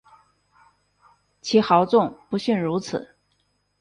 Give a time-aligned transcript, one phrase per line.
[1.43, 3.13] 其豪纵不逊如此。